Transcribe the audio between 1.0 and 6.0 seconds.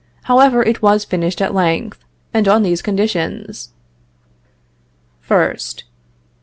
finished at length, and on these conditions: First.